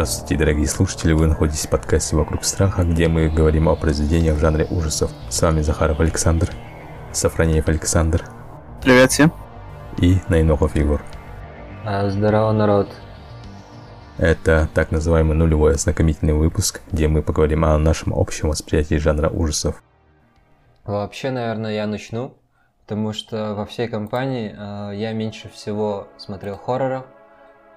[0.00, 4.40] Здравствуйте, дорогие слушатели, вы находитесь в подкасте «Вокруг страха», где мы говорим о произведениях в
[4.40, 5.10] жанре ужасов.
[5.28, 6.48] С вами Захаров Александр,
[7.12, 8.24] Сафронеев Александр.
[8.82, 9.30] Привет всем.
[9.98, 11.02] И Найнохов Егор.
[11.84, 12.88] А, здорово, народ.
[14.16, 19.82] Это так называемый нулевой ознакомительный выпуск, где мы поговорим о нашем общем восприятии жанра ужасов.
[20.86, 22.38] Вообще, наверное, я начну,
[22.86, 27.04] потому что во всей компании э, я меньше всего смотрел хорроров,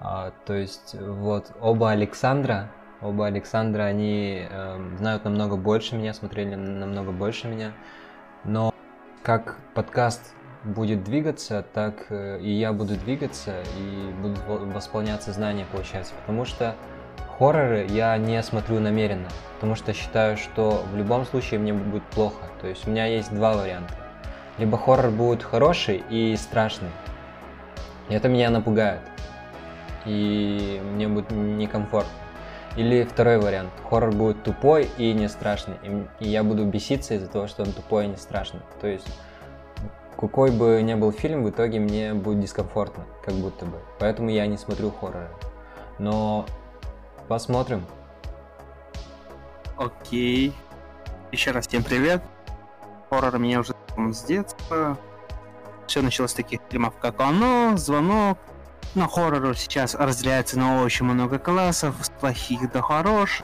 [0.00, 6.54] а, то есть вот оба Александра, оба Александра, они э, знают намного больше меня, смотрели
[6.54, 7.72] намного больше меня.
[8.44, 8.72] Но
[9.22, 16.14] как подкаст будет двигаться, так э, и я буду двигаться и будут восполняться знания, получается.
[16.20, 16.74] Потому что
[17.38, 22.44] хорроры я не смотрю намеренно, потому что считаю, что в любом случае мне будет плохо.
[22.60, 23.94] То есть у меня есть два варианта.
[24.58, 26.90] Либо хоррор будет хороший и страшный,
[28.08, 29.00] и это меня напугает
[30.04, 32.12] и мне будет некомфортно.
[32.76, 33.70] Или второй вариант.
[33.88, 35.76] Хоррор будет тупой и не страшный.
[36.18, 38.60] И я буду беситься из-за того, что он тупой и не страшный.
[38.80, 39.06] То есть,
[40.18, 43.78] какой бы ни был фильм, в итоге мне будет дискомфортно, как будто бы.
[44.00, 45.28] Поэтому я не смотрю хорроры.
[45.98, 46.46] Но
[47.28, 47.84] посмотрим.
[49.76, 50.52] Окей.
[51.30, 52.22] Еще раз всем привет.
[53.08, 54.98] Хоррор меня уже с детства.
[55.86, 58.38] Все началось с таких фильмов, как «Оно», «Звонок»,
[58.94, 63.42] но хоррор сейчас разделяется на очень много классов, с плохих до хорош.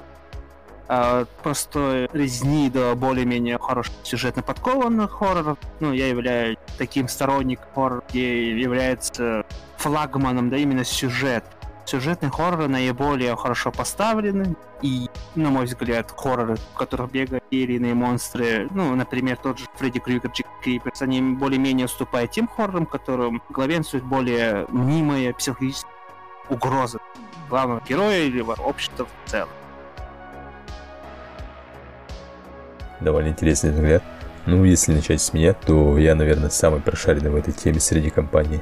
[0.92, 5.58] А, простой резни до более-менее хороших сюжетно подкованных хорроров.
[5.78, 9.44] Ну, я являюсь таким сторонником хоррора, где является
[9.76, 11.44] флагманом, да, именно сюжет
[11.84, 14.54] сюжетные хорроры наиболее хорошо поставлены.
[14.82, 20.00] И, на мой взгляд, хорроры, в которых бегают серийные монстры, ну, например, тот же Фредди
[20.00, 25.92] Крюгер, Джек Криперс, они более-менее уступают тем хоррорам, которым главенствует более мнимая психологическая
[26.48, 26.98] угроза
[27.48, 29.48] главного героя или общества в целом.
[33.00, 34.02] Довольно интересный взгляд.
[34.46, 38.60] Ну, если начать с меня, то я, наверное, самый прошаренный в этой теме среди компаний.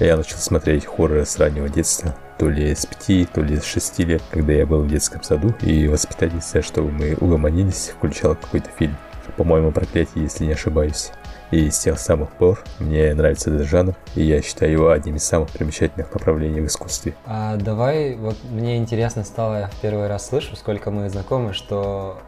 [0.00, 3.98] Я начал смотреть хорроры с раннего детства, то ли с 5, то ли с 6
[3.98, 8.96] лет, когда я был в детском саду, и воспитательница, чтобы мы угомонились, включала какой-то фильм.
[9.36, 11.10] По-моему, проклятие, если не ошибаюсь.
[11.50, 15.24] И с тех самых пор мне нравится этот жанр, и я считаю его одним из
[15.24, 17.14] самых примечательных направлений в искусстве.
[17.26, 22.22] А давай, вот мне интересно стало, я в первый раз слышу, сколько мы знакомы, что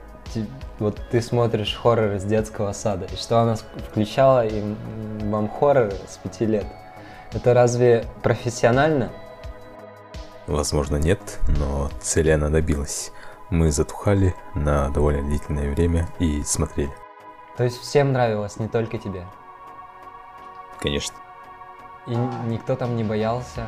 [0.78, 3.56] вот ты смотришь хорроры с детского сада, и что она
[3.88, 4.76] включала им
[5.30, 6.66] вам хорроры с пяти лет.
[7.34, 9.10] Это разве профессионально?
[10.46, 13.12] Возможно, нет, но цели она добилась.
[13.48, 16.92] Мы затухали на довольно длительное время и смотрели.
[17.56, 19.24] То есть всем нравилось, не только тебе?
[20.80, 21.16] Конечно.
[22.06, 22.14] И
[22.46, 23.66] никто там не боялся?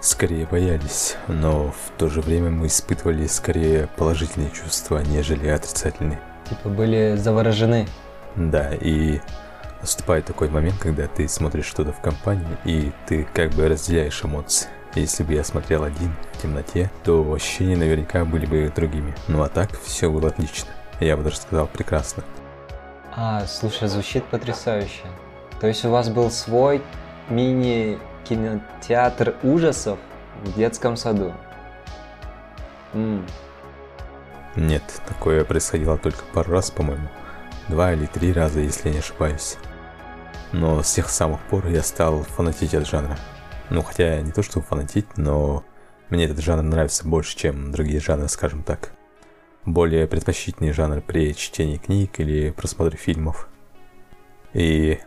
[0.00, 6.20] Скорее боялись, но в то же время мы испытывали скорее положительные чувства, нежели отрицательные.
[6.48, 7.88] Типа были заворожены?
[8.36, 9.20] Да, и
[9.86, 14.68] наступает такой момент, когда ты смотришь что-то в компании, и ты как бы разделяешь эмоции.
[14.96, 19.14] Если бы я смотрел один в темноте, то ощущения наверняка были бы другими.
[19.28, 20.70] Ну а так, все было отлично.
[20.98, 22.24] Я бы даже сказал прекрасно.
[23.14, 25.04] А, слушай, звучит потрясающе.
[25.60, 26.82] То есть у вас был свой
[27.28, 30.00] мини-кинотеатр ужасов
[30.42, 31.32] в детском саду?
[32.92, 33.24] М.
[34.56, 37.08] Нет, такое происходило только пару раз, по-моему.
[37.68, 39.58] Два или три раза, если не ошибаюсь.
[40.52, 43.18] Но с тех самых пор я стал фанатить от жанра.
[43.70, 45.64] Ну, хотя не то, что фанатить, но
[46.08, 48.92] мне этот жанр нравится больше, чем другие жанры, скажем так.
[49.64, 53.48] Более предпочтительный жанр при чтении книг или просмотре фильмов.
[54.52, 55.00] И,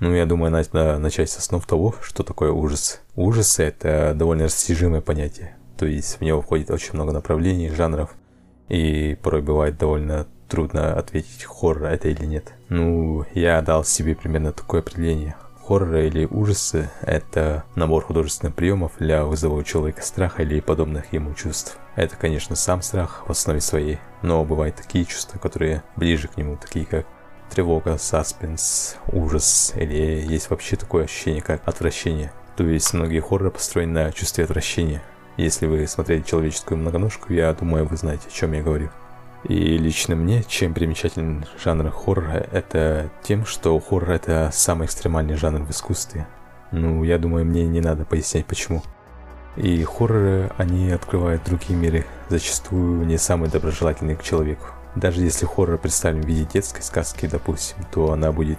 [0.00, 3.00] ну, я думаю, надо начать с основ того, что такое ужас.
[3.14, 5.56] Ужас— это довольно растяжимое понятие.
[5.78, 8.14] То есть в него входит очень много направлений, жанров,
[8.68, 12.52] и порой бывает довольно трудно ответить, хоррор это или нет.
[12.68, 15.34] Ну, я дал себе примерно такое определение.
[15.66, 21.32] Хорроры или ужасы– это набор художественных приемов для вызова у человека страха или подобных ему
[21.32, 21.78] чувств.
[21.96, 26.58] Это, конечно, сам страх в основе своей, но бывают такие чувства, которые ближе к нему,
[26.58, 27.06] такие как
[27.48, 32.30] тревога, саспенс, ужас, или есть вообще такое ощущение, как отвращение.
[32.58, 35.02] То есть многие хорроры построены на чувстве отвращения.
[35.38, 38.90] Если вы смотрели «Человеческую многоножку», я думаю, вы знаете, о чем я говорю.
[39.44, 45.62] И лично мне, чем примечателен жанр хоррора, это тем, что хоррор это самый экстремальный жанр
[45.62, 46.26] в искусстве.
[46.70, 48.82] Ну, я думаю, мне не надо пояснять почему.
[49.56, 54.66] И хорроры, они открывают другие миры, зачастую не самые доброжелательные к человеку.
[54.94, 58.58] Даже если хоррор представлен в виде детской сказки, допустим, то она будет,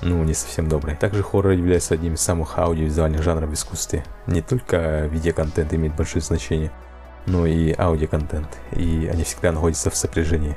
[0.00, 0.96] ну, не совсем доброй.
[0.96, 4.04] Также хоррор является одним из самых аудиовизуальных жанров в искусстве.
[4.26, 6.72] Не только видеоконтент имеет большое значение,
[7.26, 10.56] ну и аудиоконтент, и они всегда находятся в сопряжении.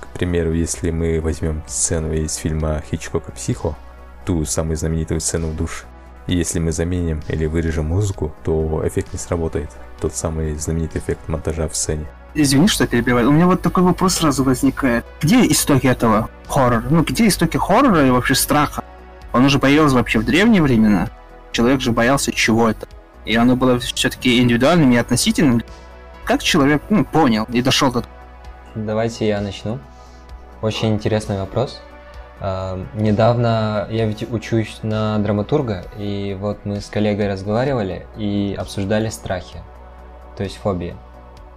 [0.00, 3.76] К примеру, если мы возьмем сцену из фильма Хичкока «Психо»,
[4.24, 5.84] ту самую знаменитую сцену в душе,
[6.26, 9.70] и если мы заменим или вырежем музыку, то эффект не сработает.
[10.00, 12.06] Тот самый знаменитый эффект монтажа в сцене.
[12.34, 13.30] Извини, что перебиваю.
[13.30, 15.06] У меня вот такой вопрос сразу возникает.
[15.22, 16.84] Где истоки этого хоррора?
[16.90, 18.84] Ну, где истоки хоррора и вообще страха?
[19.32, 21.08] Он уже появился вообще в древние времена.
[21.52, 22.86] Человек же боялся чего-то.
[23.24, 25.62] И оно было все-таки индивидуальным и относительным.
[26.28, 28.02] Как человек ну, понял и дошел до...
[28.74, 29.78] Давайте я начну.
[30.60, 31.80] Очень интересный вопрос.
[32.38, 39.08] Uh, недавно я ведь учусь на драматурга, и вот мы с коллегой разговаривали и обсуждали
[39.08, 39.60] страхи,
[40.36, 40.94] то есть фобии.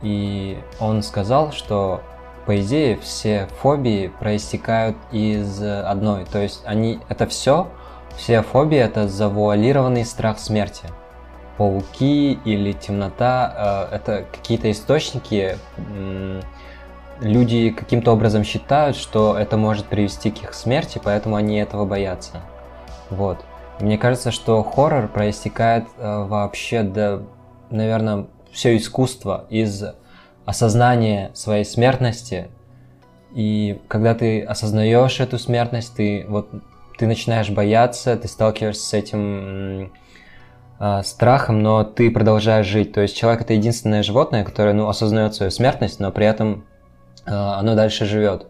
[0.01, 2.01] И он сказал, что
[2.45, 6.23] по идее все фобии проистекают из одной.
[6.23, 7.67] То есть они это все,
[8.15, 10.85] все фобии это завуалированный страх смерти.
[11.57, 15.57] Пауки или темнота э, это какие-то источники.
[17.19, 22.41] Люди каким-то образом считают, что это может привести к их смерти, поэтому они этого боятся.
[23.11, 23.45] Вот.
[23.79, 27.23] Мне кажется, что хоррор проистекает э, вообще до,
[27.69, 29.83] наверное, все искусство из
[30.45, 32.49] осознания своей смертности.
[33.33, 36.49] И когда ты осознаешь эту смертность, ты вот
[36.97, 39.89] ты начинаешь бояться, ты сталкиваешься с этим э,
[41.03, 42.93] страхом, но ты продолжаешь жить.
[42.93, 46.65] То есть человек это единственное животное, которое ну, осознает свою смертность, но при этом
[47.25, 48.47] э, оно дальше живет.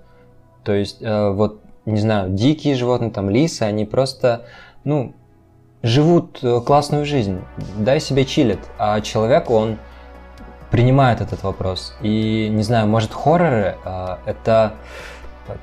[0.64, 4.46] То есть э, вот не знаю, дикие животные, там лисы, они просто
[4.84, 5.14] ну
[5.84, 7.42] живут классную жизнь,
[7.78, 9.78] дай себе чилит, а человек он
[10.72, 11.94] принимают этот вопрос.
[12.02, 14.74] И, не знаю, может, хорроры э,— это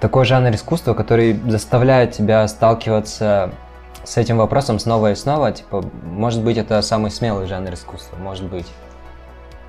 [0.00, 3.52] такой жанр искусства, который заставляет тебя сталкиваться
[4.08, 5.52] с этим вопросом снова и снова.
[5.52, 8.66] Типа, может быть, это самый смелый жанр искусства, может быть.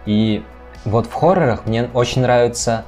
[0.05, 0.43] И
[0.85, 2.85] вот в хоррорах мне очень нравится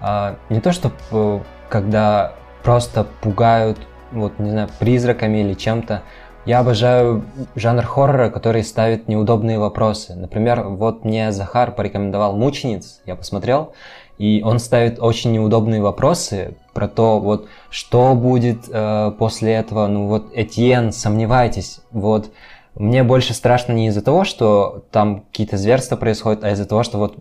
[0.00, 3.78] э, не то, что э, когда просто пугают,
[4.12, 6.02] вот, не знаю, призраками или чем-то,
[6.46, 7.24] я обожаю
[7.56, 10.14] жанр хоррора, который ставит неудобные вопросы.
[10.14, 13.74] Например, вот мне Захар порекомендовал «Мучениц», я посмотрел,
[14.18, 19.86] и он ставит очень неудобные вопросы про то, вот, что будет э, после этого.
[19.86, 22.30] Ну вот, Этьен, сомневайтесь, вот,
[22.74, 26.98] мне больше страшно не из-за того, что там какие-то зверства происходят, а из-за того, что
[26.98, 27.18] вот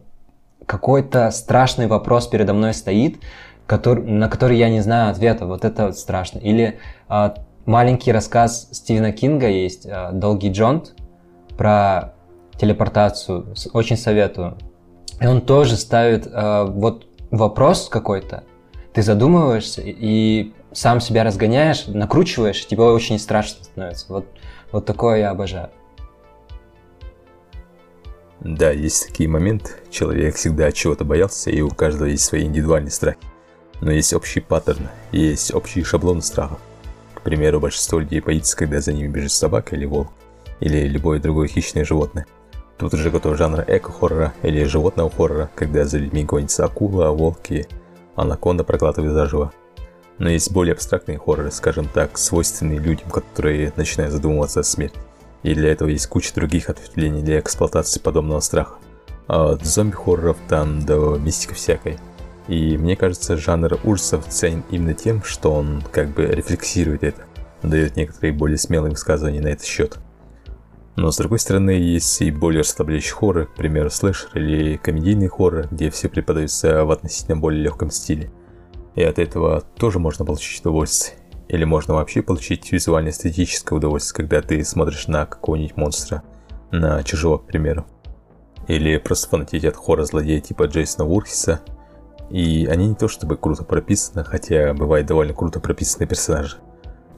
[0.65, 3.19] какой-то страшный вопрос передо мной стоит,
[3.67, 5.45] который, на который я не знаю ответа.
[5.45, 6.39] Вот это вот страшно.
[6.39, 7.29] Или э,
[7.65, 10.93] маленький рассказ Стивена Кинга есть, э, «Долгий Джонт»,
[11.57, 12.13] про
[12.57, 13.53] телепортацию.
[13.73, 14.57] Очень советую.
[15.21, 18.43] И он тоже ставит э, вот вопрос какой-то,
[18.93, 24.05] ты задумываешься и сам себя разгоняешь, накручиваешь, тебе очень страшно становится.
[24.09, 24.25] Вот,
[24.71, 25.69] вот такое я обожаю.
[28.39, 29.71] Да, есть такие моменты.
[29.89, 33.19] Человек всегда чего-то боялся, и у каждого есть свои индивидуальные страхи.
[33.81, 36.59] Но есть общий паттерн, есть общий шаблон страхов
[37.23, 40.09] примеру, большинство людей боится, когда за ними бежит собака или волк,
[40.59, 42.27] или любое другое хищное животное.
[42.77, 47.67] Тут уже готов жанр эко-хоррора или животного хоррора, когда за людьми гонится акула, волки,
[48.15, 49.51] анаконда проглатывает заживо.
[50.19, 54.97] Но есть более абстрактные хорроры, скажем так, свойственные людям, которые начинают задумываться о смерти.
[55.41, 58.75] И для этого есть куча других ответвлений для эксплуатации подобного страха.
[59.27, 61.97] А от зомби-хорроров там до мистика всякой–
[62.47, 67.21] и мне кажется, жанр ужасов ценен именно тем, что он как бы рефлексирует это,
[67.61, 69.97] дает некоторые более смелые высказывания на этот счет.
[70.95, 75.67] Но с другой стороны, есть и более расслабляющий хоррор, к примеру, слэшер или комедийный хоррор,
[75.71, 78.31] где все преподаются в относительно более легком стиле.
[78.95, 81.17] И от этого тоже можно получить удовольствие.
[81.47, 86.23] Или можно вообще получить визуально-эстетическое удовольствие, когда ты смотришь на какого-нибудь монстра,
[86.71, 87.85] на чужого, к примеру.
[88.67, 91.61] Или просто фанатеть от хоррор-злодея типа Джейсона Вурхиса–
[92.33, 96.57] и они не то чтобы круто прописаны, хотя бывает довольно круто прописанные персонажи,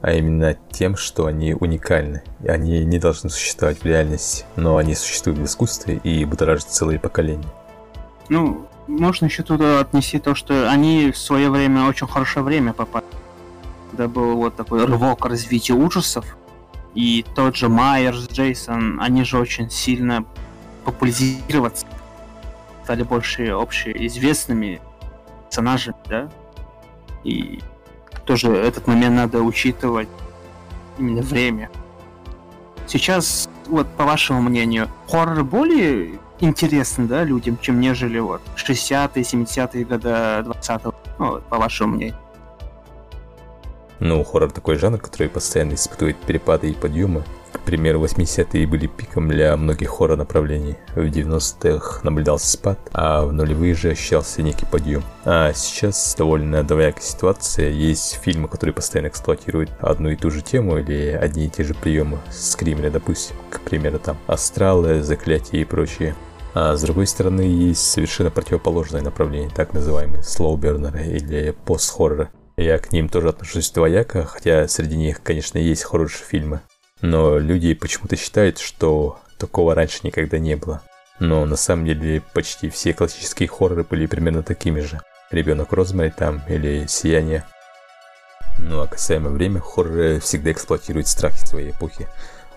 [0.06, 2.22] а именно тем, что они уникальны.
[2.46, 7.48] Они не должны существовать в реальности, но они существуют в искусстве и будоражат целые поколения.
[8.28, 13.04] Ну, можно еще туда отнести то, что они в свое время очень хорошее время попали.
[13.90, 16.36] Когда был вот такой рывок развития ужасов.
[16.94, 20.24] И тот же Майерс, Джейсон, они же очень сильно
[20.84, 21.84] популяризироваться
[22.84, 24.80] стали больше общеизвестными
[25.48, 26.30] персонажи, да,
[27.24, 27.58] и
[28.26, 30.08] тоже этот момент надо учитывать
[30.98, 31.70] именно время.
[32.86, 39.84] Сейчас, вот по вашему мнению, хоррор более интересен, да, людям, чем нежели вот 60-е, 70-е
[39.84, 42.16] годы 20-го, ну, по вашему мнению?
[43.98, 47.24] Ну, хоррор такой жанр, который постоянно испытывает перепады и подъемы.
[47.66, 50.76] Примеру, 80-е были пиком для многих хоррор-направлений.
[50.94, 55.02] В 90-х наблюдался спад, а в нулевые же ощущался некий подъем.
[55.24, 57.70] А сейчас довольно двоякая ситуация.
[57.70, 61.74] Есть фильмы, которые постоянно эксплуатируют одну и ту же тему или одни и те же
[61.74, 62.20] приемы.
[62.30, 66.14] Скримеры, допустим, к примеру, там Астралы, Заклятие и прочее.
[66.54, 72.28] А с другой стороны, есть совершенно противоположное направление, так называемые слоубернеры или пост-хорроры.
[72.56, 76.60] Я к ним тоже отношусь двояко, хотя среди них, конечно, есть хорошие фильмы.
[77.06, 80.82] Но люди почему-то считают, что такого раньше никогда не было.
[81.20, 85.00] Но на самом деле почти все классические хорроры были примерно такими же.
[85.30, 87.44] Ребенок Розмари там или Сияние.
[88.58, 92.08] Ну а касаемо время, хорроры всегда эксплуатируют страхи своей эпохи.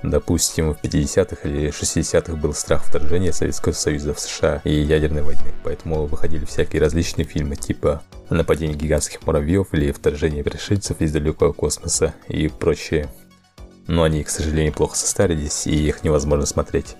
[0.02, 5.54] Допустим, в 50-х или 60-х был страх вторжения Советского Союза в США и ядерной войны,
[5.64, 12.16] поэтому выходили всякие различные фильмы типа «Нападение гигантских муравьев» или «Вторжение пришельцев из далекого космоса»
[12.30, 13.10] и прочее.
[13.90, 16.96] Но они, к сожалению, плохо состарились и их невозможно смотреть.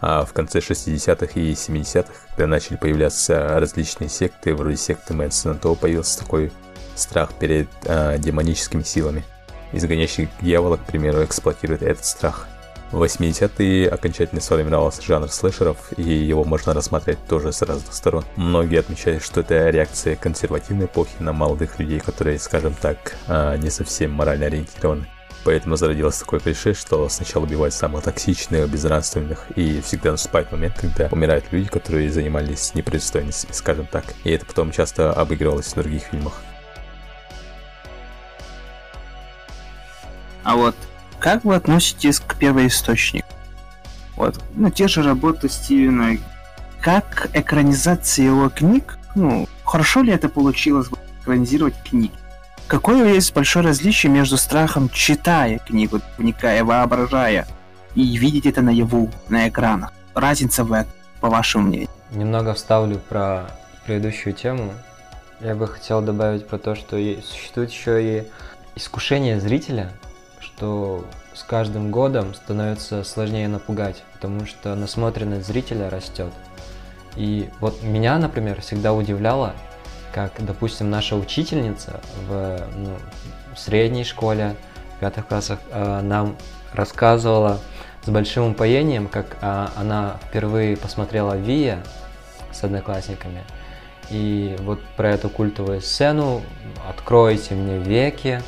[0.00, 5.76] А в конце 60-х и 70-х, когда начали появляться различные секты, вроде секты Мэнсона, то
[5.76, 6.50] появился такой
[6.96, 9.24] страх перед э, демоническими силами–
[9.72, 12.46] изгоняющий дьявола, к примеру, эксплуатирует этот страх.
[12.92, 18.24] В 80-е окончательно сформировался жанр слэшеров, и его можно рассматривать тоже с разных сторон.
[18.36, 23.70] Многие отмечают, что это реакция консервативной эпохи на молодых людей, которые, скажем так, а, не
[23.70, 25.08] совсем морально ориентированы.
[25.46, 31.06] Поэтому зародилось такое клише, что сначала убивают самых токсичных, безнравственных, и всегда наступает момент, когда
[31.12, 34.06] умирают люди, которые занимались непристойностями, скажем так.
[34.24, 36.42] И это потом часто обыгрывалось в других фильмах.
[40.42, 40.74] А вот
[41.20, 43.28] как вы относитесь к первоисточнику?
[44.16, 46.18] Вот, ну, те же работы Стивена.
[46.80, 50.88] Как экранизация его книг, ну, хорошо ли это получилось
[51.22, 52.10] экранизировать книги?
[52.68, 57.46] Какое есть большое различие между страхом, читая книгу, вникая, воображая,
[57.94, 59.92] и видеть это наяву, на экранах?
[60.14, 61.88] Разница в этом, по вашему мнению?
[62.10, 63.50] Немного вставлю про
[63.84, 64.72] предыдущую тему.
[65.40, 68.24] Я бы хотел добавить про то, что существует еще и
[68.74, 69.92] искушение зрителя
[70.56, 71.04] что
[71.34, 76.32] с каждым годом становится сложнее напугать, потому что насмотренность зрителя растет.
[77.14, 79.54] И вот меня, например, всегда удивляло,
[80.16, 82.96] как, допустим, наша учительница в, ну,
[83.54, 84.56] средней школе,
[84.96, 86.36] в пятых классах, э, нам
[86.72, 87.60] рассказывала
[88.02, 91.82] с большим упоением, как э, она впервые посмотрела Вия
[92.50, 93.44] с одноклассниками.
[94.08, 96.40] И вот про эту культовую сцену
[96.88, 98.40] «Откройте мне веки»,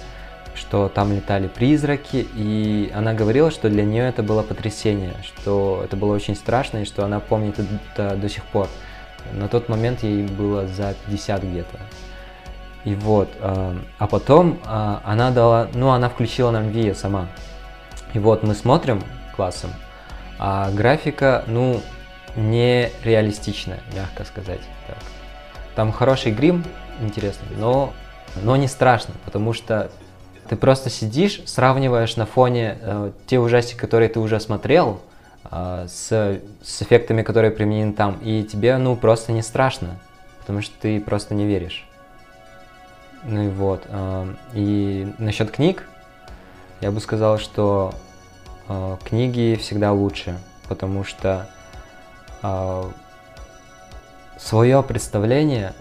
[0.54, 5.98] что там летали призраки, и она говорила, что для нее это было потрясение, что это
[5.98, 8.68] было очень страшно, и что она помнит это до сих пор.
[9.32, 11.78] На тот момент ей было за 50 где-то.
[12.84, 17.28] И вот, э, а потом э, она дала, ну, она включила нам Вия сама.
[18.14, 19.02] И вот мы смотрим
[19.37, 19.70] классом,
[20.38, 21.80] а графика, ну,
[22.37, 24.60] не реалистичная, мягко сказать.
[24.87, 24.96] Так.
[25.75, 26.64] Там хороший грим,
[27.00, 27.92] интересный, но,
[28.42, 29.90] но не страшно, потому что
[30.48, 35.00] ты просто сидишь, сравниваешь на фоне э, те ужастики, которые ты уже смотрел,
[35.45, 39.99] с, с эффектами, которые применены там, и тебе, ну, просто не страшно,
[40.40, 41.87] потому что ты просто не веришь.
[43.25, 43.85] Ну и вот.
[43.88, 45.88] Э, и насчет книг,
[46.80, 47.95] я бы сказал, что
[48.68, 51.49] э, книги всегда лучше, потому что
[54.38, 55.75] свое представление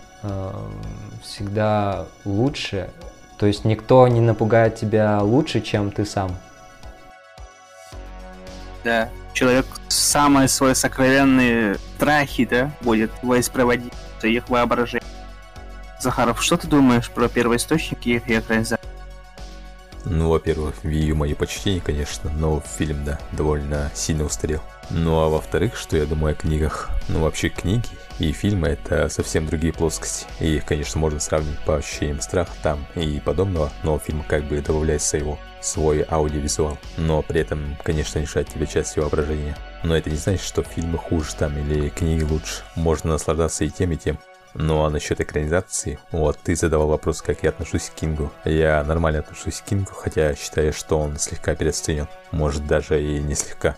[1.21, 2.89] всегда лучше
[3.37, 6.35] то есть никто не напугает тебя лучше, чем ты сам.
[8.83, 15.07] Да, человек самые свои сокровенные страхи, да, будет воспроизводить их воображение.
[16.01, 18.79] Захаров, что ты думаешь про первоисточники и их?
[20.05, 24.63] Ну, во-первых, Вию мои почтения, конечно, но фильм, да, довольно сильно устарел.
[24.89, 26.89] Ну, а во-вторых, что я думаю о книгах?
[27.07, 30.25] Ну, вообще, книги и фильмы— это совсем другие плоскости.
[30.39, 34.61] И их, конечно, можно сравнить по ощущениям страха там и подобного, но фильм как бы
[34.61, 36.77] добавляет своего, свой аудиовизуал.
[36.97, 39.57] Но при этом, конечно, лишает тебя части воображения.
[39.83, 42.63] Но это не значит, что фильмы хуже там или книги лучше.
[42.75, 44.17] Можно наслаждаться и тем, и тем.
[44.53, 48.31] Ну а насчет экранизации, вот ты задавал вопрос, как я отношусь к Кингу.
[48.43, 52.07] Я нормально отношусь к Кингу, хотя считаю, что он слегка переоценен.
[52.31, 53.75] Может даже и не слегка.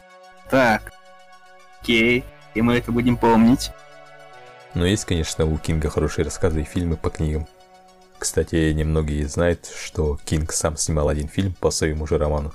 [0.50, 0.94] Так,
[1.82, 3.72] окей, и мы это будем помнить.
[4.74, 7.48] Но есть, конечно, у Кинга хорошие рассказы и фильмы по книгам.
[8.20, 12.52] Кстати, немногие знают, что Кинг сам снимал один фильм по своему же роману.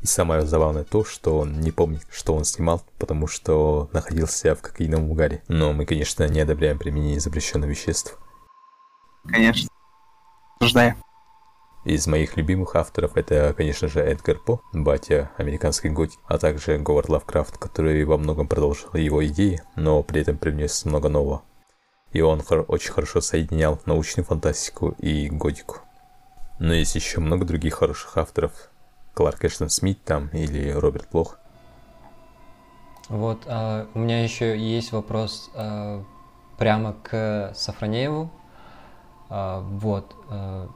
[0.00, 4.62] И самое забавное то, что он не помнит, что он снимал, потому что находился в
[4.62, 5.42] кокаиновом угаре.
[5.48, 8.16] Но мы, конечно, не одобряем применение запрещенных веществ.
[9.26, 9.68] Конечно.
[10.62, 10.94] Ждай.
[11.84, 17.08] Из моих любимых авторов это, конечно же, Эдгар По, батя американской готики, а также Говард
[17.08, 21.42] Лавкрафт, который во многом продолжил его идеи, но при этом привнес много нового.
[22.12, 25.80] И он очень хорошо соединял научную фантастику и готику.
[26.58, 28.70] Но есть еще много других хороших авторов.
[29.14, 31.38] Кларк Эштон Смит там или Роберт Плох.
[33.08, 36.04] Вот, а, у меня еще есть вопрос а,
[36.58, 38.30] прямо к Сафронееву.
[39.28, 40.68] А, вот, а,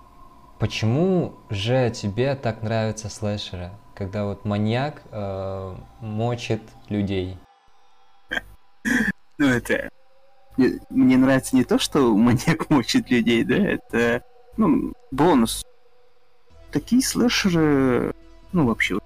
[0.63, 7.37] Почему же тебе так нравятся слэшеры, когда вот маньяк э, мочит людей?
[9.39, 9.89] Ну это...
[10.57, 14.23] Мне, нравится не то, что маньяк мочит людей, да, это,
[14.57, 15.65] ну, бонус.
[16.71, 18.15] Такие слэшеры,
[18.53, 18.99] ну, вообще,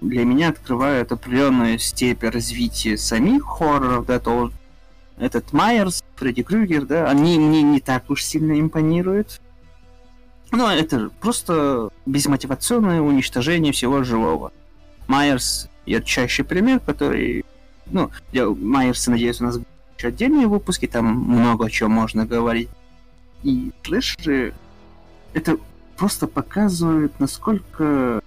[0.00, 4.52] для меня открывают определенную степень развития самих хорроров, да, то
[5.18, 9.40] этот Майерс, Фредди Крюгер, да, они мне не так уж сильно импонируют.
[10.50, 14.52] Ну, это просто безмотивационное уничтожение всего живого.
[15.06, 17.44] Майерс ярчайший пример, который...
[17.86, 19.58] Ну, для Майерса, надеюсь, у нас
[19.98, 22.70] еще отдельные выпуски, там много о чем можно говорить.
[23.42, 24.54] И слэшеры...
[25.34, 25.58] Это
[25.96, 28.22] просто показывает, насколько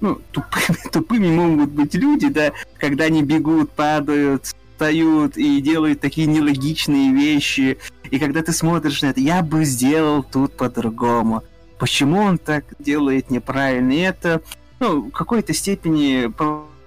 [0.00, 6.26] ну, тупыми, тупыми могут быть люди, да, когда они бегут, падают, встают и делают такие
[6.26, 7.78] нелогичные вещи.
[8.10, 11.42] И когда ты смотришь на это, я бы сделал тут по-другому.
[11.78, 13.92] Почему он так делает неправильно?
[13.92, 14.42] И это,
[14.80, 16.28] ну, в какой-то степени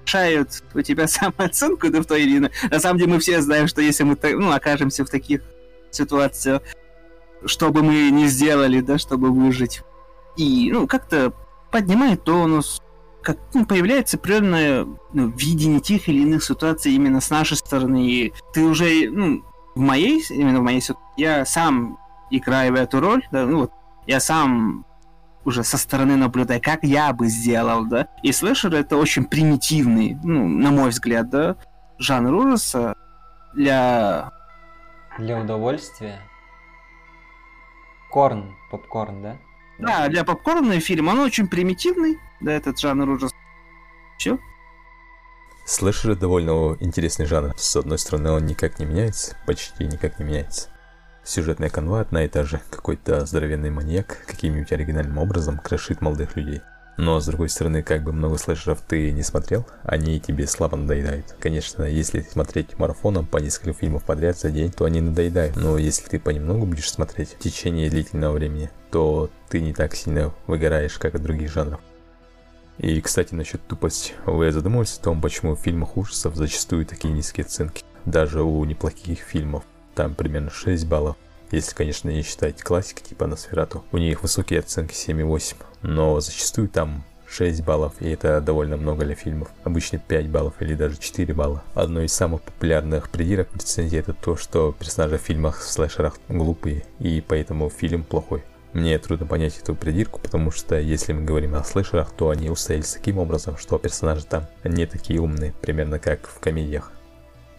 [0.01, 2.51] повышают у тебя самооценку, да, в той или иной.
[2.69, 5.41] На самом деле мы все знаем, что если мы ну, окажемся в таких
[5.91, 6.61] ситуациях,
[7.45, 9.81] что бы мы ни сделали, да, чтобы выжить.
[10.37, 11.33] И, ну, как-то
[11.71, 12.81] поднимает тонус,
[13.23, 18.07] как ну, появляется определенное ну, видение тех или иных ситуаций именно с нашей стороны.
[18.07, 19.43] И ты уже, ну,
[19.75, 21.97] в моей, именно в моей ситуации, я сам
[22.29, 23.71] играю в эту роль, да, ну вот,
[24.07, 24.85] я сам
[25.45, 28.07] уже со стороны наблюдаю, как я бы сделал, да.
[28.23, 31.55] И слэшер это очень примитивный, ну, на мой взгляд, да,
[31.97, 32.95] жанр ужаса
[33.53, 34.31] для...
[35.17, 36.19] Для удовольствия.
[38.09, 39.37] Корн, попкорн, да?
[39.79, 43.31] Да, для попкорна фильм, он очень примитивный, да, этот жанр ужас.
[44.17, 44.37] Все.
[45.65, 47.53] Слэшер довольно интересный жанр.
[47.57, 50.69] С одной стороны, он никак не меняется, почти никак не меняется.
[51.23, 52.61] Сюжетная канва одна и та же.
[52.69, 56.61] Какой-то здоровенный маньяк каким-нибудь оригинальным образом крошит молодых людей.
[56.97, 61.35] Но, с другой стороны, как бы много слэшеров ты не смотрел, они тебе слабо надоедают.
[61.39, 65.55] Конечно, если смотреть марафоном по несколько фильмов подряд за день, то они надоедают.
[65.55, 70.33] Но если ты понемногу будешь смотреть в течение длительного времени, то ты не так сильно
[70.47, 71.79] выгораешь, как от других жанров.
[72.77, 74.13] И, кстати, насчет тупости.
[74.25, 77.83] Вы задумывались о том, почему в фильмах ужасов зачастую такие низкие оценки?
[78.05, 79.63] Даже у неплохих фильмов.
[79.95, 81.15] Там примерно 6 баллов.
[81.51, 83.83] Если, конечно, не считать классики типа Носферату.
[83.91, 85.55] У них высокие оценки 7,8.
[85.81, 89.49] Но зачастую там 6 баллов, и это довольно много для фильмов.
[89.63, 91.63] Обычно 5 баллов или даже 4 балла.
[91.73, 96.17] Одно из самых популярных придирок в рецензии это то, что персонажи в фильмах в слэшерах
[96.27, 98.43] глупые, и поэтому фильм плохой.
[98.73, 102.93] Мне трудно понять эту придирку, потому что если мы говорим о слэшерах, то они устоялись
[102.93, 106.93] таким образом, что персонажи там не такие умные, примерно как в комедиях.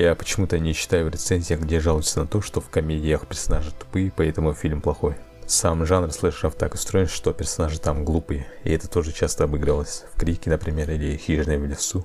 [0.02, 4.10] Я почему-то не считаю в рецензиях, где жалуются на то, что в комедиях персонажи тупые,
[4.10, 5.14] поэтому фильм плохой.
[5.46, 10.18] Сам жанр слэшеров так устроен, что персонажи там глупые, и это тоже часто обыгрывалось в
[10.18, 12.04] Крике, например, или Хижиной в лесу.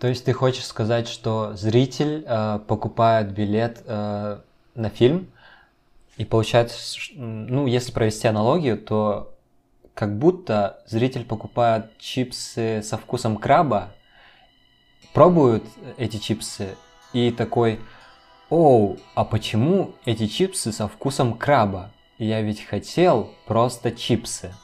[0.00, 4.40] То есть ты хочешь сказать, что зритель э, покупает билет э,
[4.74, 5.28] на фильм,
[6.16, 9.32] и получается, ну, если провести аналогию, то
[9.94, 13.94] как будто зритель покупает чипсы со вкусом краба,
[15.14, 15.62] пробует
[15.98, 16.74] эти чипсы
[17.12, 17.80] и такой,
[18.50, 21.90] оу, а почему эти чипсы со вкусом краба?
[22.18, 24.54] Я ведь хотел просто чипсы.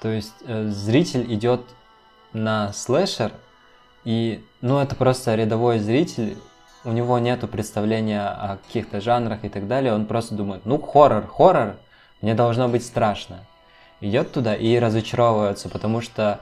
[0.00, 1.62] То есть э, зритель идет
[2.32, 3.32] на слэшер,
[4.04, 6.36] и, ну, это просто рядовой зритель,
[6.84, 11.26] у него нету представления о каких-то жанрах и так далее, он просто думает, ну, хоррор,
[11.26, 11.76] хоррор,
[12.22, 13.44] мне должно быть страшно.
[14.00, 16.40] Идет туда и разочаровывается, потому что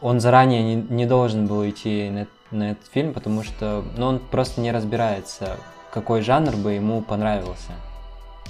[0.00, 4.18] он заранее не, не должен был идти на, на этот фильм, потому что ну, он
[4.18, 5.58] просто не разбирается,
[5.92, 7.72] какой жанр бы ему понравился.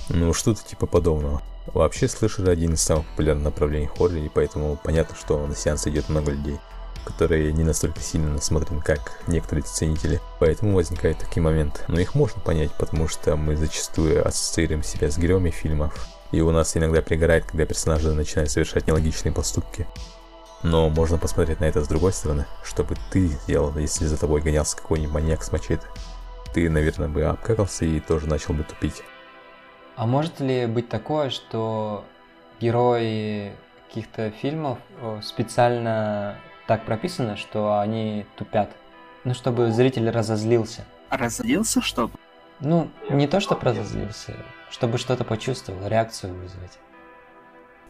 [0.09, 1.43] Ну, что-то типа подобного.
[1.67, 6.09] Вообще, слышали один из самых популярных направлений хоррора, и поэтому понятно, что на сеанс идет
[6.09, 6.59] много людей
[7.07, 10.21] которые не настолько сильно насмотрены, как некоторые ценители.
[10.41, 11.81] Поэтому возникают такие моменты.
[11.87, 15.95] Но их можно понять, потому что мы зачастую ассоциируем себя с героями фильмов.
[16.33, 19.87] И у нас иногда пригорает, когда персонажи начинают совершать нелогичные поступки.
[20.69, 24.77] Но можно посмотреть на это с другой стороны, чтобы ты сделал, если за тобой гонялся
[24.77, 25.87] какой-нибудь маньяк с мачете.
[26.53, 29.05] Ты, наверное, бы обкакался и тоже начал бы тупить.
[29.95, 32.05] А может ли быть такое, что
[32.61, 33.53] герои
[33.87, 34.79] каких-то фильмов
[35.23, 38.71] специально так прописано, что они тупят.
[39.23, 40.85] Ну, чтобы зритель разозлился.
[41.11, 42.13] Разозлился, чтобы?
[42.59, 44.35] Ну, не то, что разозлился,
[44.71, 46.79] чтобы что-то почувствовал, реакцию вызвать.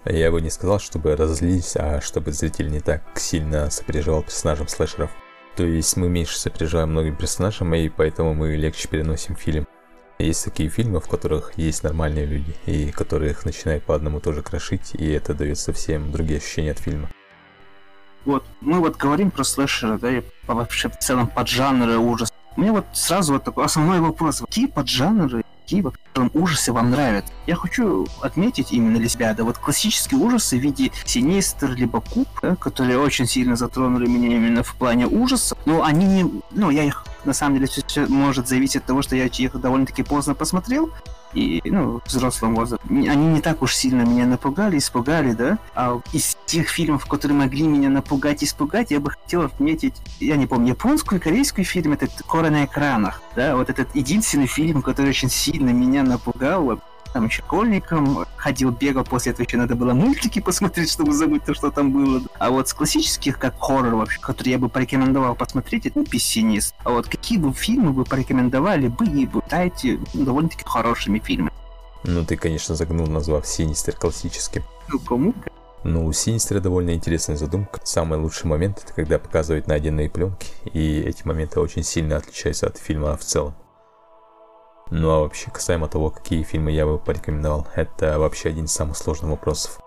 [0.08, 5.10] Я бы не сказал, чтобы разозлились, а чтобы зритель не так сильно сопереживал персонажам слэшеров.
[5.56, 9.66] То есть мы меньше сопереживаем многим персонажам, и поэтому мы легче переносим фильм.
[10.18, 14.94] Есть такие фильмы, в которых есть нормальные люди, и которых начинает по одному тоже крошить,
[14.94, 17.08] и это дает совсем другие ощущения от фильма.
[18.24, 22.32] Вот, мы вот говорим про слэшеры, да, и вообще в целом поджанры ужас.
[22.56, 24.40] У меня вот сразу вот такой основной вопрос.
[24.40, 26.00] Какие поджанры какие вообще
[26.32, 27.32] ужасы вам нравятся.
[27.48, 32.28] Я хочу отметить именно для себя, да, вот классические ужасы в виде Синистер либо Куб,
[32.40, 36.84] да, которые очень сильно затронули меня именно в плане ужасов, но они не, ну, я
[36.84, 40.92] их, на самом деле, все может зависеть от того, что я их довольно-таки поздно посмотрел,
[41.36, 42.86] и, ну, взрослом возрасте.
[42.88, 45.58] Они не так уж сильно меня напугали, испугали, да?
[45.74, 50.46] А из тех фильмов, которые могли меня напугать, испугать, я бы хотел отметить, я не
[50.46, 53.56] помню, японскую, корейскую фильм, это «Кора на экранах», да?
[53.56, 56.80] Вот этот единственный фильм, который очень сильно меня напугал,
[57.16, 61.54] там еще школьником, ходил, бегал, после этого еще надо было мультики посмотреть, чтобы забыть то,
[61.54, 62.20] что там было.
[62.38, 66.74] А вот с классических, как хоррор вообще, который я бы порекомендовал посмотреть, это ну, «Пессинист».
[66.84, 71.52] А вот какие бы фильмы вы порекомендовали бы и вы дайте ну, довольно-таки хорошими фильмами?
[72.04, 74.62] Ну, ты, конечно, загнул, назвав «Синистер» классическим.
[74.88, 75.32] Ну, кому?
[75.84, 77.80] Ну, у Синистера довольно интересная задумка.
[77.82, 82.76] Самый лучший момент— это когда показывают найденные пленки, и эти моменты очень сильно отличаются от
[82.76, 83.54] фильма в целом.
[84.90, 88.96] Ну а вообще, касаемо того, какие фильмы я бы порекомендовал, это вообще один из самых
[88.96, 89.80] сложных вопросов.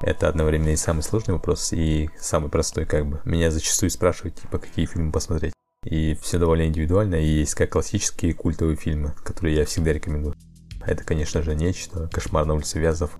[0.00, 3.20] Это одновременно и самый сложный вопрос, и самый простой, как бы.
[3.24, 5.54] Меня зачастую спрашивают, типа, какие фильмы посмотреть.
[5.84, 10.34] И все довольно индивидуально, и есть как классические культовые фильмы, которые я всегда рекомендую.
[10.84, 13.16] Это, конечно же, нечто, Кошмар на улице Вязов,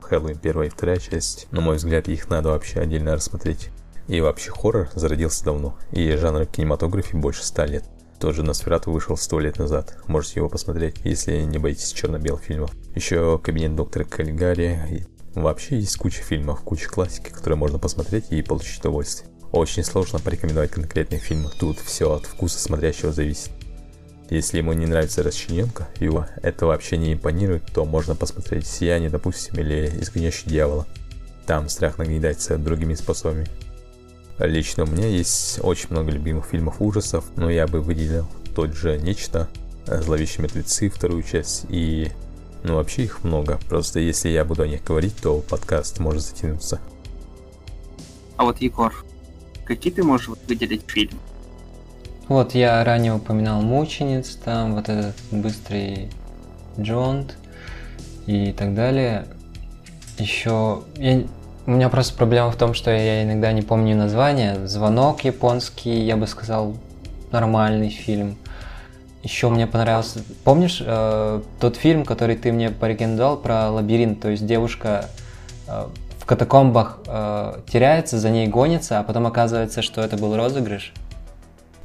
[0.00, 1.48] Хэллоуин первая и вторая часть.
[1.50, 3.70] На мой взгляд, их надо вообще отдельно рассмотреть.
[4.06, 7.84] И вообще хоррор зародился давно, и жанр кинематографии больше ста лет.
[8.20, 9.96] Тоже Носферату вышел сто лет назад.
[10.08, 12.72] Можете его посмотреть, если не боитесь черно-белых фильмов.
[12.94, 15.06] Еще Кабинет доктора Каллигари.
[15.34, 19.30] Вообще есть куча фильмов, куча классики, которые можно посмотреть и получить удовольствие.
[19.52, 21.48] Очень сложно порекомендовать конкретный фильм.
[21.60, 23.50] Тут все от вкуса смотрящего зависит.
[24.30, 29.58] Если ему не нравится расчлененка, его это вообще не импонирует, то можно посмотреть «Сияние», допустим,
[29.58, 30.86] или «Изгоняющий дьявола».
[31.46, 33.46] Там страх нагнетается другими способами.
[34.38, 38.98] Лично у меня есть очень много любимых фильмов ужасов, но я бы выделил тот же
[38.98, 39.48] «Нечто»,
[39.86, 42.12] «Зловещие мертвецы» вторую часть и...
[42.62, 43.58] Ну, вообще их много.
[43.68, 46.80] Просто если я буду о них говорить, то подкаст может затянуться.
[48.36, 48.92] А вот, Егор,
[49.64, 51.18] какие ты можешь выделить фильм?
[52.28, 56.10] Вот, я ранее упоминал «Мучениц», там вот этот быстрый
[56.78, 57.36] Джонт
[58.26, 59.26] и так далее.
[60.18, 61.24] Еще, я
[61.68, 64.66] у меня просто проблема в том, что я иногда не помню название.
[64.66, 66.74] Звонок японский, я бы сказал,
[67.30, 68.38] нормальный фильм.
[69.22, 70.20] Еще мне понравился...
[70.44, 74.18] Помнишь э, тот фильм, который ты мне порекомендовал про лабиринт?
[74.18, 75.10] То есть девушка
[75.66, 80.94] э, в катакомбах э, теряется, за ней гонится, а потом оказывается, что это был розыгрыш?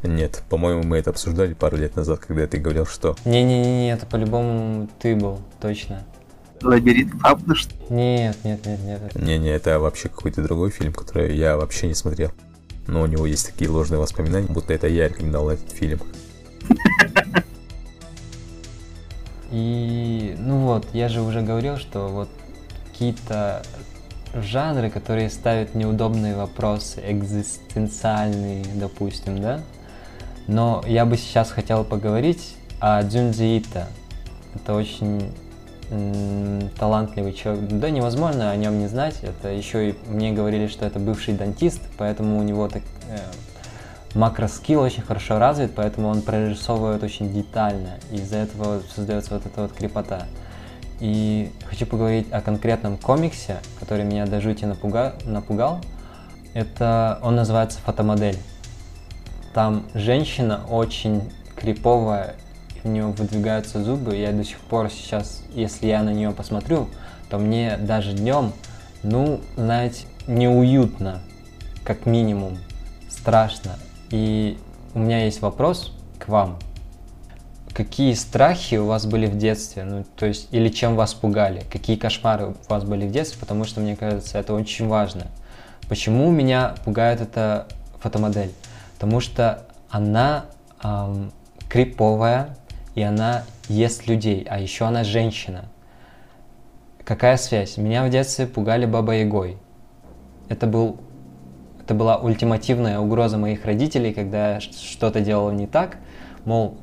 [0.01, 3.17] Нет, по-моему, мы это обсуждали пару лет назад, когда ты говорил, что...
[3.25, 6.05] Не-не-не, это по-любому ты был, точно.
[6.63, 7.13] Лабиринт,
[7.53, 9.15] что Нет, нет, нет, нет.
[9.15, 12.31] Не-не, это вообще какой-то другой фильм, который я вообще не смотрел.
[12.87, 15.99] Но у него есть такие ложные воспоминания, будто это я рекомендовал этот фильм.
[19.51, 22.29] И, ну вот, я же уже говорил, что вот
[22.91, 23.61] какие-то
[24.33, 29.61] жанры, которые ставят неудобные вопросы, экзистенциальные, допустим, да?
[30.47, 33.63] Но я бы сейчас хотел поговорить о Дзюнзи.
[34.55, 35.31] Это очень
[36.77, 37.67] талантливый человек.
[37.69, 39.19] Да невозможно о нем не знать.
[39.21, 43.17] Это еще и мне говорили, что это бывший дантист, поэтому у него так, э,
[44.15, 47.99] макроскилл очень хорошо развит, поэтому он прорисовывает очень детально.
[48.11, 50.25] Из-за этого создается вот эта вот крепота.
[50.99, 55.15] И хочу поговорить о конкретном комиксе, который меня до жути напуга...
[55.25, 55.81] напугал.
[56.53, 58.37] Это он называется «Фотомодель».
[59.53, 62.35] Там женщина очень криповая
[62.83, 66.89] у нее выдвигаются зубы, я до сих пор сейчас, если я на нее посмотрю,
[67.29, 68.53] то мне даже днем,
[69.03, 71.21] ну, знаете, неуютно,
[71.83, 72.57] как минимум,
[73.09, 73.77] страшно.
[74.09, 74.57] И
[74.93, 76.59] у меня есть вопрос к вам.
[77.73, 79.83] Какие страхи у вас были в детстве?
[79.83, 81.63] Ну, то есть, или чем вас пугали?
[81.71, 83.39] Какие кошмары у вас были в детстве?
[83.39, 85.27] Потому что, мне кажется, это очень важно.
[85.89, 87.67] Почему меня пугает эта
[87.99, 88.51] фотомодель?
[88.95, 90.45] Потому что она
[90.83, 91.31] эм,
[91.67, 92.55] криповая,
[92.95, 95.65] и она ест людей, а еще она женщина.
[97.03, 97.77] какая связь?
[97.77, 99.57] Меня в детстве пугали Баба Ягой.
[100.49, 100.99] Это был
[101.83, 105.97] это была ультимативная угроза моих родителей, когда я что-то делал не так.
[106.45, 106.77] Мол,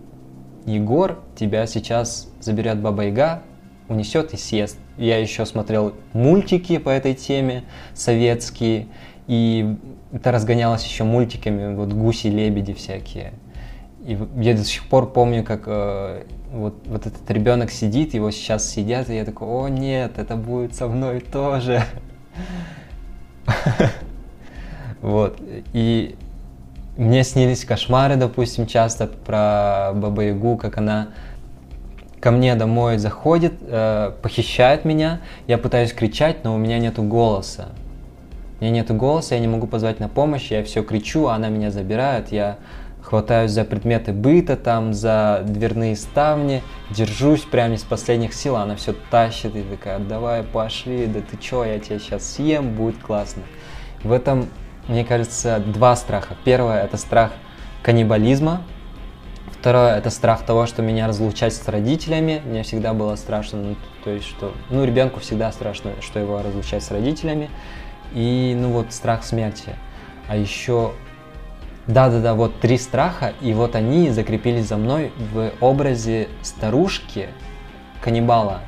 [0.66, 3.42] Егор, тебя сейчас заберет Баба Яга,
[3.88, 4.78] унесет и съест.
[4.98, 8.88] Я еще смотрел мультики по этой теме, советские,
[9.26, 9.74] и
[10.12, 13.32] это разгонялось еще мультиками, вот гуси-лебеди всякие.
[14.04, 18.68] И я до сих пор помню, как э, вот, вот этот ребенок сидит, его сейчас
[18.68, 21.82] сидят, и я такой, о нет, это будет со мной тоже.
[25.02, 25.40] Вот.
[25.72, 26.14] И
[26.98, 31.08] мне снились кошмары, допустим, часто про Баба Ягу, как она
[32.20, 37.68] ко мне домой заходит, э, похищает меня, я пытаюсь кричать, но у меня нету голоса.
[38.60, 41.48] У меня нету голоса, я не могу позвать на помощь, я все кричу, а она
[41.48, 42.58] меня забирает, я
[43.02, 48.94] хватаюсь за предметы быта, там, за дверные ставни, держусь прямо из последних сил, она все
[49.10, 53.42] тащит и такая, давай, пошли, да ты чё, я тебя сейчас съем, будет классно.
[54.02, 54.48] В этом,
[54.88, 56.36] мне кажется, два страха.
[56.44, 57.32] Первое– это страх
[57.82, 58.62] каннибализма,
[59.60, 62.40] Второе, это страх того, что меня разлучать с родителями.
[62.46, 66.82] Мне всегда было страшно, ну, то есть, что, ну, ребенку всегда страшно, что его разлучать
[66.82, 67.50] с родителями.
[68.14, 69.74] И, ну, вот, страх смерти.
[70.28, 70.92] А еще,
[71.92, 77.28] да-да-да, вот три страха, и вот они закрепились за мной в образе старушки,
[78.02, 78.60] каннибала.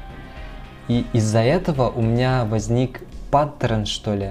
[0.88, 4.30] И из-за этого у меня возник паттерн, что ли.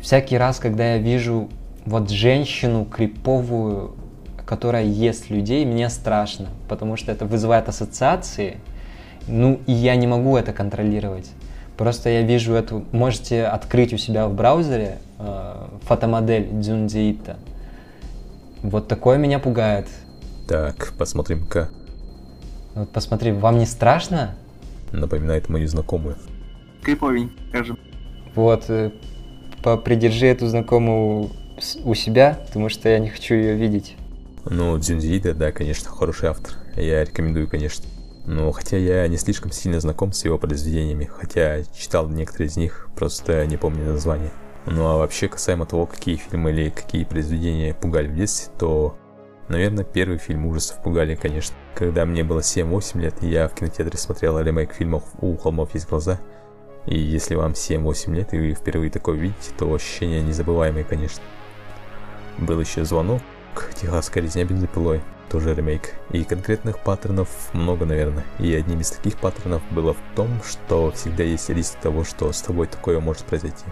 [0.00, 1.48] Всякий раз, когда я вижу
[1.84, 3.94] вот женщину криповую,
[4.46, 8.58] которая ест людей, мне страшно, потому что это вызывает ассоциации,
[9.26, 11.30] ну и я не могу это контролировать.
[11.76, 17.36] Просто я вижу эту, можете открыть у себя в браузере э, фотомодель Дзюнзиита.
[18.62, 19.86] Вот такое меня пугает.
[20.46, 21.70] Так, посмотрим-ка.
[22.74, 24.36] Вот посмотри, вам не страшно?
[24.92, 26.16] Напоминает мою знакомую.
[26.82, 27.78] Криповень, скажем.
[28.34, 28.90] Вот, э,
[29.84, 31.30] придержи эту знакомую
[31.84, 33.96] у себя, потому что я не хочу ее видеть.
[34.48, 36.54] Ну, Дзюнзиида, да, конечно, хороший автор.
[36.76, 37.84] Я рекомендую, конечно.
[38.26, 42.88] Но хотя я не слишком сильно знаком с его произведениями, хотя читал некоторые из них,
[42.94, 44.30] просто не помню название.
[44.66, 48.96] Ну а вообще касаемо того, какие фильмы или какие произведения пугали в детстве, то,
[49.48, 51.56] наверное, первый фильм ужасов пугали, конечно.
[51.74, 56.20] Когда мне было 7-8 лет, я в кинотеатре смотрел ремейк фильмов «У холмов есть глаза».
[56.86, 61.22] И если вам 7-8 лет и вы впервые такое видите, то ощущения незабываемые, конечно.
[62.38, 63.22] Был еще звонок,
[63.74, 65.94] Техасская резня бензопилой, тоже ремейк.
[66.10, 68.24] И конкретных паттернов много, наверное.
[68.38, 72.42] И одним из таких паттернов было в том, что всегда есть риск того, что с
[72.42, 73.64] тобой такое может произойти.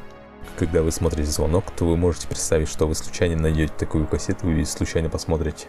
[0.59, 4.64] Когда вы смотрите звонок, то вы можете представить, что вы случайно найдете такую кассету и
[4.64, 5.68] случайно посмотрите.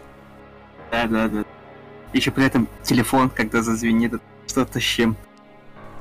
[0.90, 1.44] Да, да, да.
[2.12, 5.20] Еще при этом телефон, когда зазвенит, что-то с чем-то.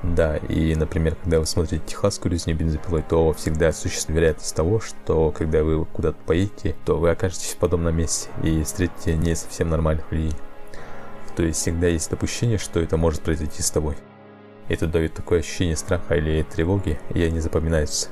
[0.02, 5.32] Да, и, например, когда вы смотрите техасскую резню бензопилой, то всегда существует вероятность того, что
[5.32, 10.12] когда вы куда-то поедете, то вы окажетесь в подобном месте и встретите не совсем нормальных
[10.12, 10.34] людей.
[11.36, 13.98] То есть всегда есть допущение, что это может произойти с тобой.
[14.68, 18.10] Это дает такое ощущение страха или тревоги, и они запоминаются.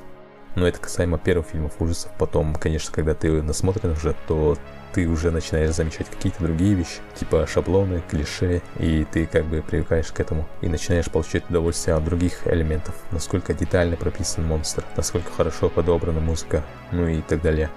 [0.58, 2.12] Но это касаемо первых фильмов ужасов.
[2.18, 4.58] Потом, конечно, когда ты насмотрен уже, то
[4.92, 10.08] ты уже начинаешь замечать какие-то другие вещи, типа шаблоны, клише, и ты как бы привыкаешь
[10.08, 15.70] к этому и начинаешь получать удовольствие от других элементов, насколько детально прописан монстр, насколько хорошо
[15.70, 17.70] подобрана музыка, ну и так далее.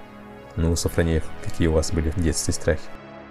[0.56, 2.80] Ну, Сафронеев, какие у вас были в детстве страхи?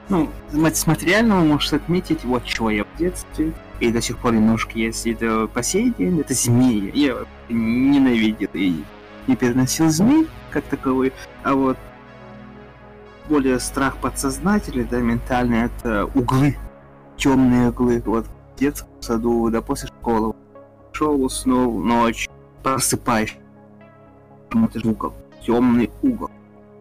[0.10, 4.78] Ну, с материального можешь отметить, вот чего я в детстве, и до сих пор немножко
[4.78, 6.92] есть, это по сей день, это змеи.
[6.94, 8.84] Я ненавидел и
[9.30, 11.14] не переносил змей как таковой,
[11.44, 11.78] а вот
[13.30, 16.58] более страх подсознательный, да, ментальный, это углы,
[17.16, 18.02] темные углы.
[18.06, 20.36] Вот в детском саду, да, после школы.
[20.92, 22.28] Шел, уснул, ночь,
[22.64, 23.38] просыпаешь.
[24.50, 25.14] Это же угол,
[25.46, 26.32] темный угол.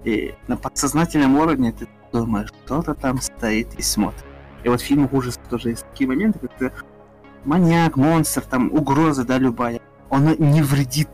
[0.05, 4.25] И на подсознательном уровне ты думаешь, кто-то там стоит и смотрит.
[4.65, 6.75] И вот в фильмах ужасов тоже есть такие моменты, когда
[7.45, 9.81] маньяк, монстр, там угроза, да, любая.
[10.09, 11.11] Он не вредит,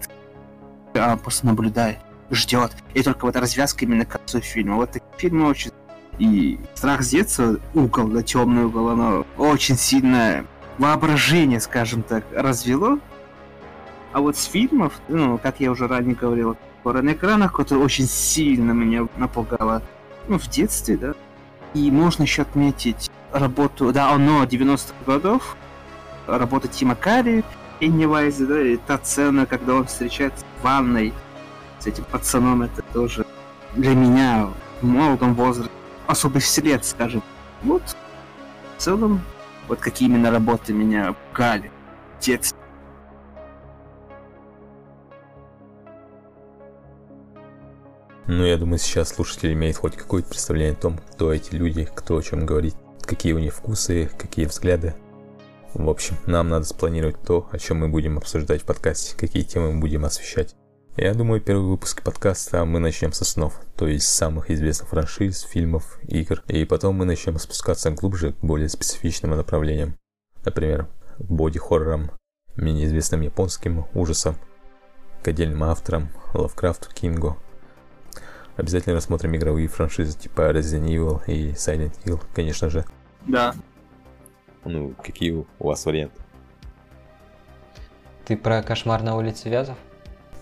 [0.94, 1.98] а просто наблюдает
[2.30, 2.72] ждет.
[2.94, 4.76] И только вот развязка именно к концу фильма.
[4.76, 5.70] Вот такие фильмы очень...
[6.18, 10.46] И страх с детства, угол, да, темный угол, оно очень сильное
[10.78, 13.00] воображение, скажем так, развело.
[14.12, 18.70] А вот с фильмов, ну, как я уже ранее говорил, на экранах, которые очень сильно
[18.70, 19.83] меня напугало,
[20.28, 21.14] ну, в детстве, да.
[21.74, 25.57] И можно еще отметить работу, да, оно 90-х годов,
[26.28, 27.42] работа Тима Карри,
[27.80, 31.12] Пеннивайз, да, и та сцена, когда он встречается в ванной
[31.80, 33.26] с этим пацаном, это тоже
[33.74, 34.48] для меня
[34.80, 35.72] в молодом возрасте
[36.06, 37.22] особый след, скажем.
[37.62, 37.82] Вот,
[38.76, 39.20] в целом,
[39.68, 41.70] вот какие именно работы меня пугали
[42.20, 42.54] в.
[48.26, 52.16] Ну, я думаю, сейчас слушатель имеет хоть какое-то представление о том, кто эти люди, кто
[52.16, 54.94] о чем говорит, какие у них вкусы, какие взгляды.
[55.74, 59.72] В общем, нам надо спланировать то, о чем мы будем обсуждать в подкасте, какие темы
[59.72, 60.54] мы будем освещать.
[60.96, 65.98] Я думаю, первый выпуск подкаста мы начнем со снов, то есть самых известных франшиз, фильмов,
[66.06, 69.98] игр, и потом мы начнем спускаться глубже к более специфичным направлениям.
[70.44, 70.87] Например,
[71.18, 72.12] к боди-хоррорам,
[72.54, 74.37] менее известным японским ужасам,
[75.24, 77.37] к отдельным авторам, Лавкрафту, Кингу.
[78.56, 82.84] Обязательно рассмотрим игровые франшизы типа Resident Evil и Silent Hill, конечно же.
[83.26, 83.56] Да.
[84.64, 86.20] Ну, какие у вас варианты?
[88.24, 89.77] Ты про кошмар на улице Вязов?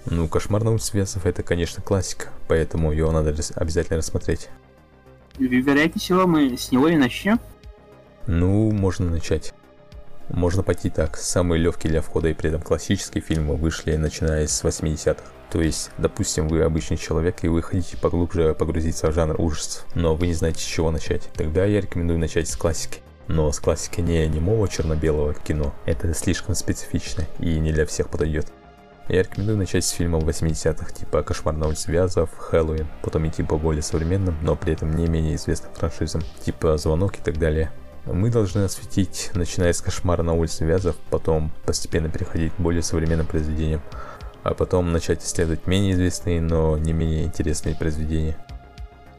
[0.07, 4.49] Ну, «Кошмар на улице Вязов»— это, конечно, классика, поэтому его надо обязательно рассмотреть.
[5.39, 7.39] Вероятнее всего, мы с него и начнем.
[8.27, 9.55] Ну, можно начать.
[10.29, 11.17] Можно пойти так.
[11.17, 15.23] Самые легкие для входа и при этом классические фильмы вышли начиная с 80-х.
[15.51, 20.17] То есть, допустим, вы обычный человек и вы хотите поглубже погрузиться в жанр ужасов, но
[20.17, 21.29] вы не знаете, с чего начать.
[21.35, 23.01] Тогда я рекомендую начать с классики.
[23.29, 25.75] Но с классики не немого черно-белого кино.
[25.87, 28.53] Это слишком специфично и не для всех подойдет.
[29.09, 33.59] Я рекомендую начать с фильмов 80-х, типа «Кошмар на улице Вязов», «Хэллоуин», потом идти по
[33.59, 37.73] более современным, но при этом не менее известным франшизам, типа «Звонок» и так далее.
[38.07, 43.27] Мы должны осветить, начиная с «Кошмара на улице Вязов», потом постепенно переходить к более современным
[43.27, 43.83] произведениям,
[44.45, 48.37] а потом начать исследовать менее известные, но не менее интересные произведения.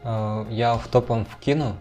[0.02, 1.76] Э, я в топом вкину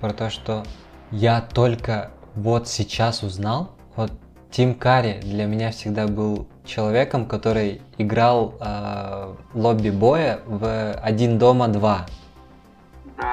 [0.00, 0.64] про то, что
[1.10, 4.12] я только вот сейчас узнал, вот
[4.50, 11.66] Тим Карри для меня всегда был человеком, который играл э, лобби боя в «Один дома
[11.66, 11.98] 2»,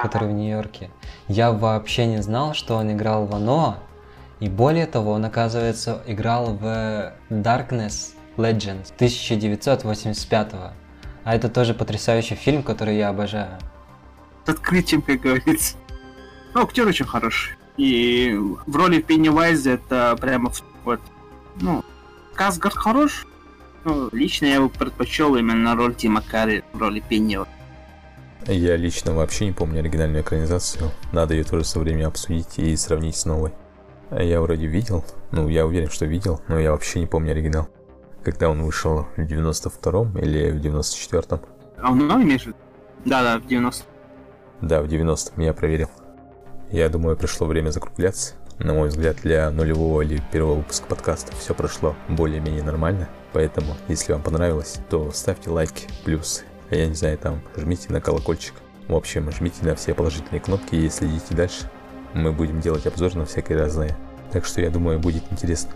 [0.01, 0.89] который в Нью-Йорке.
[1.27, 3.77] Я вообще не знал, что он играл в «Оно»,
[4.39, 10.53] и более того, он, оказывается, играл в Darkness Legends 1985
[11.23, 13.57] А это тоже потрясающий фильм, который я обожаю.
[14.45, 15.77] С открытием, как говорится.
[16.53, 17.55] Ну, актер очень хороший.
[17.77, 20.51] И в роли Пеннивайза это прямо
[20.86, 20.99] вот,
[21.59, 21.83] ну,
[22.36, 23.25] Казгард хорош,
[23.83, 27.47] но лично я бы предпочел именно роль Тима Карри в роли Пеннива.
[28.45, 30.91] Я лично вообще не помню оригинальную экранизацию.
[31.12, 33.53] Надо ее тоже со временем обсудить и сравнить с новой.
[34.12, 37.69] Я вроде видел, ну я уверен, что видел, но я вообще не помню оригинал.
[38.23, 41.41] Когда он вышел в 92-м или в 94-м?
[41.81, 42.45] А он имеешь
[43.05, 43.86] Да-да, в 90
[44.62, 45.89] Да, в 90-м, я проверил.
[46.71, 48.36] Я думаю, пришло время закругляться.
[48.60, 53.10] На мой взгляд, для нулевого или первого выпуска подкаста все прошло более-менее нормально.
[53.34, 58.54] Поэтому, если вам понравилось, то ставьте лайки, плюс, я не знаю, там, жмите на колокольчик.
[58.88, 61.69] В общем, жмите на все положительные кнопки и следите дальше.
[62.13, 63.95] Мы будем делать обзор на всякие разные.
[64.32, 65.71] Так что я думаю, будет интересно.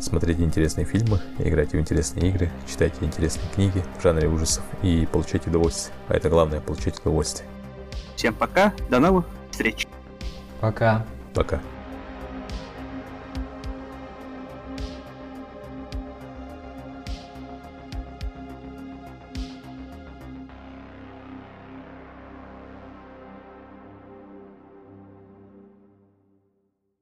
[0.00, 5.50] Смотрите интересные фильмы, играйте в интересные игры, читайте интересные книги в жанре ужасов и получайте
[5.50, 5.94] удовольствие.
[6.06, 7.48] А это главное, получать удовольствие.
[8.14, 9.87] Всем пока, до новых встреч.
[10.60, 11.04] Пока.
[11.34, 11.60] Пока.